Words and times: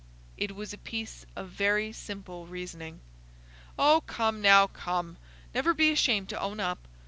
"It 0.35 0.55
was 0.55 0.73
a 0.73 0.79
piece 0.79 1.27
of 1.35 1.49
very 1.49 1.91
simple 1.93 2.47
reasoning." 2.47 3.01
"Oh, 3.77 4.01
come, 4.07 4.41
now, 4.41 4.65
come! 4.65 5.17
Never 5.53 5.75
be 5.75 5.91
ashamed 5.91 6.29
to 6.29 6.41
own 6.41 6.59
up. 6.59 6.87